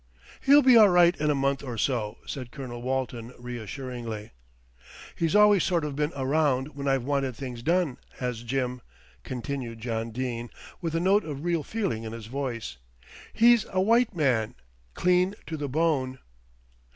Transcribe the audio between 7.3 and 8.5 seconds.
things done, has